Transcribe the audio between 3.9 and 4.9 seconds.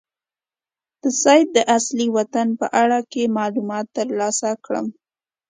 ترلاسه کړم.